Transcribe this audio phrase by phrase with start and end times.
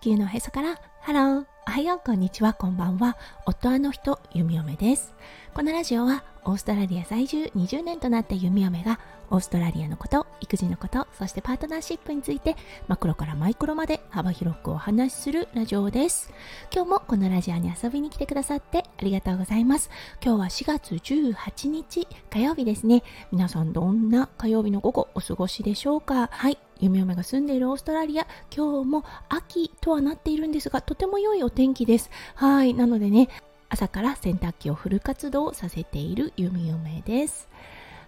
[0.00, 1.59] 球のへそからハロー。
[1.70, 3.16] おはようこんにちはこんばんは。
[3.46, 5.14] 夫あの人ゆみよめです。
[5.54, 8.98] このラジオはオーストラリア在住20年となったゆみよめが
[9.30, 12.56] オーストラリアのこと育児のことそしてパートナーシップについて
[12.88, 16.32] マクロからマイクロまで幅広くお話しするラジオです。
[16.74, 19.90] 今日もこのラジオに遊びに来てくださってありがとうございます。
[20.20, 23.04] 今日は4月18日火曜日ですね。
[23.30, 26.30] 皆さんどんな火曜日の午後お過ごしでしょうか？
[26.32, 26.58] はい。
[26.80, 32.10] ゆみよめが住んでいるオーストラリア今日も秋とはなっているんですがとても良いお天気です。
[32.34, 32.74] はい。
[32.74, 33.28] なのでね
[33.68, 37.48] 朝から洗濯機をフル活動させているゆみよめです。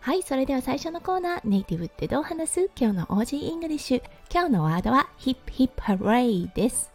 [0.01, 0.23] はい。
[0.23, 2.71] それでは最初のコーナーネイティブってどう話す？
[2.77, 4.03] 今日の Aussie English。
[4.33, 6.91] 今日のワードはヒップヒップハレイです。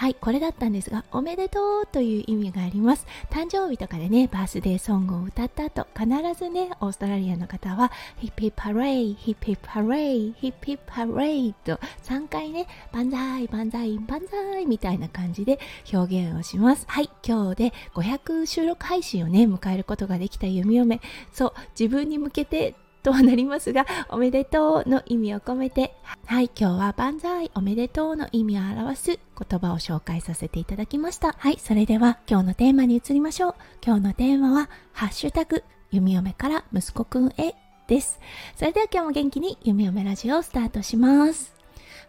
[0.00, 3.06] はい、これだったんですが、おめでとうという意味があります。
[3.28, 6.08] 誕生日とかでね、バースデーソングを歌った後、必
[6.38, 15.58] ずね、オーストラリアの方は、ヒップヒップハレイ、ヒップヒップハレイ、ヒップヒップハレイと3回ね、万歳、万歳、万歳みたいな感じで
[15.92, 16.86] 表現をします。
[16.88, 21.02] はい、今日で500収録配信をね、迎えることができた弓嫁。
[21.30, 25.94] そう、自分に向けてとはなりますが、おめでとうの意味を込めて、
[26.26, 31.32] はい、今日は万歳おめでとうの意味を表す言葉を紹介させていただきました。
[31.38, 33.54] はい、それでは今日のテーマに移りましょう。
[33.84, 37.54] 今日のテーマは、ハッシュタグ、弓嫁から息子くんへ
[37.86, 38.20] です。
[38.56, 41.59] それでは今日も元気に弓嫁ラジオをスタートします。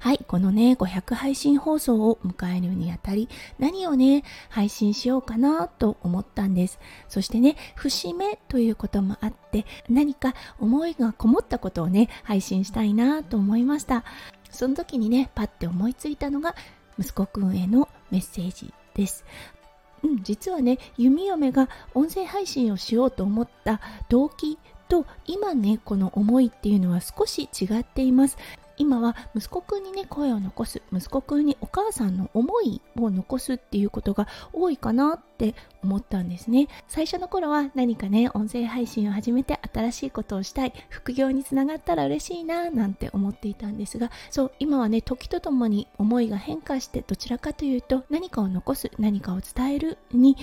[0.01, 6.79] はい、このね、500配信放送を迎えるにあたり、何をね、配信しようかなと思ったんです。
[7.07, 14.03] そしてね、節目ということもあって、何か思いがこもったことをね、配信したいなと思いました。
[14.49, 16.55] その時にね、パッて思いついたのが、
[16.97, 19.23] 息子くんへのメッセージです。
[20.01, 24.57] うん、実はね、弓嫁が音声配信をしようと思った動機
[24.91, 28.37] と今ねこの思いっていうのは少し違っています
[28.81, 35.53] 今は息子くんにね声を残す息子くんにお母さんの思いを残すっていうことが多いかなって
[35.83, 36.67] 思ったんですね。
[36.87, 50.37] 最初の頃は何かね音声配信を始めて新しいことをしたい副業につながったら嬉しいななんて思っていたんですがそう今はね時とともに思いが変化してどちらかというと何かを残す何かを伝えるに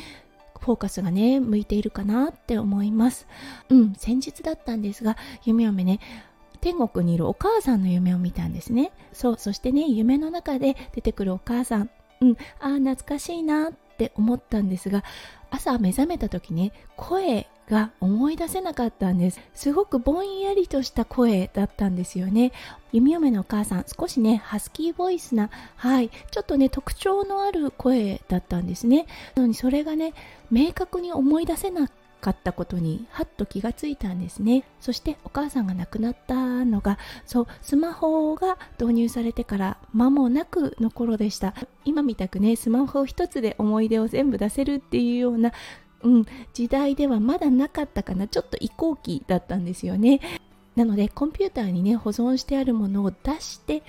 [0.61, 3.27] フォーカスがね向いているかなって思います。
[3.69, 6.01] うん先日だったんですが夢嫁ね
[6.61, 8.93] 天国にいるお母さんの夢を見たんですね。
[9.13, 12.31] そうそしてね夢の中で出てくるお母さんうん
[12.61, 15.05] ああ懐かしいなって思ったんですが
[15.51, 19.41] 朝目覚めた時ね声が思い出せなかったんです。
[19.55, 22.53] すごくぼんやりとした声だったんですよね。
[22.93, 29.07] 弓嫁のお母さん少しねハスキーボイスなはいちょっとね特徴のある声だったんですね。
[29.35, 30.15] なのにそれがね
[30.51, 31.91] 明確に思い出せな
[32.21, 34.65] かったことにはっと気がついたんですね。
[34.81, 41.55] そしてお母さんが亡くなったのがそうスマホが導入されてから間もなくの頃でした。
[41.85, 45.53] 今みたくねスマホ一つで思い出を全部出せるっていうような
[46.05, 48.29] うん、時代ではまだなかったかな。
[48.29, 50.21] ちょっと移行期だったんですよね。
[50.77, 53.83] なのでコンピューターにね保存してあるものを出して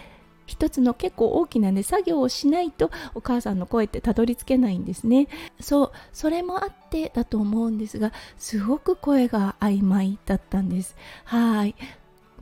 [0.50, 5.28] 一つの結構大きなね作業をしないとお母さんの声ってたどり着けないんですね。
[5.60, 10.96] そうそれもあってだと思うんですがすごく声が曖昧だったんです。
[11.24, 11.76] はい。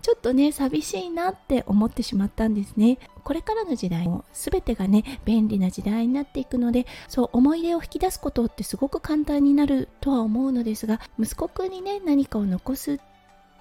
[0.01, 2.97] ちょっとね寂しいなって思ってしまったんですね。
[3.25, 13.16] これからの時代も全てがね便利な時代になっていくのでそう思い出を引き出すことってすごく簡単になるとは思うのですが息子くんにね何かを残すって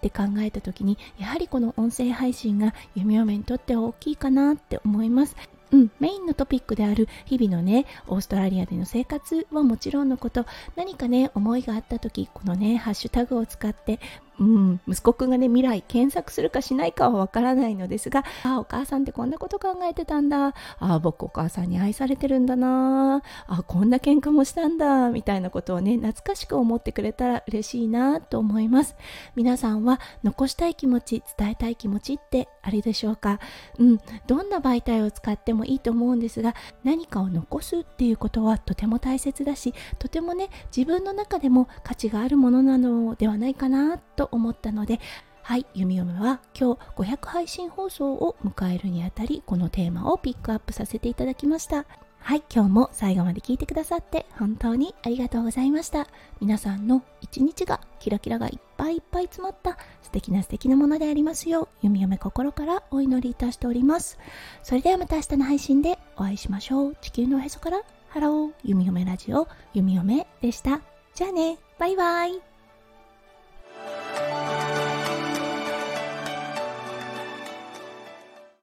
[0.06, 5.36] って考えた時にやはりこの音声配信が弓嫁にとっては大きいかなって思います。
[5.72, 10.46] うん、メインのトピックである日々のねオーストラリアでの生活はもちろんのこと
[10.76, 13.98] 何かね思いがあった時このねハッシュタグを使って
[14.38, 20.54] うん、息子くんがね、未来検索するかしないかはわからないのですが、あ、お母さんってこんなこと考えてたんだ。
[20.78, 23.22] あ、僕お母さんに愛されてるんだな。
[23.46, 25.10] あ、こんな喧嘩もしたんだ。
[25.10, 28.96] みたいなことをね、懐かしく思ってくれたら嬉しいなと思います。
[29.36, 33.40] 皆さんは残したい気持ち、伝えたい気持ちってあれでしょうか？
[33.78, 44.98] うん、どんな媒体を使ってもいいと思うんですが、何かを残すっていうことはとても大切だし、とてもね、自分の中でも価値があるものなのではないかなと思ったので
[45.46, 51.86] はい、弓嫁は今日500配信放送を迎えるにあたりこのテーマをピックアップさせていただきました。
[52.18, 56.08] はい今日も最後まで聞いてくださって本当にありがとうございました。
[56.40, 64.18] 皆さんの一日がキラキラがいっぱいいっぱい詰まった素敵な素敵なものでありますようゆみよめ心からお祈りいたしております。
[64.64, 66.96] それではまた明日の配信でお会いしましょう。
[67.00, 70.80] 地球のおへそからハローゆみよめラジオゆみよめでした。
[71.14, 72.55] じゃあねバイバイ。